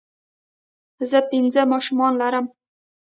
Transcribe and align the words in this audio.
زۀ 1.09 1.19
پنځه 1.29 1.61
ماشومان 1.71 2.13
لرم 2.21 2.45